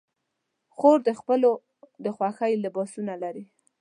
[0.75, 1.51] خور د خپلو
[2.03, 3.43] د خوښې لباسونه لري.